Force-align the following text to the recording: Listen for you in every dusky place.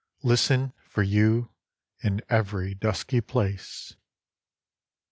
Listen 0.23 0.73
for 0.87 1.03
you 1.03 1.51
in 2.01 2.23
every 2.27 2.73
dusky 2.73 3.21
place. 3.21 3.93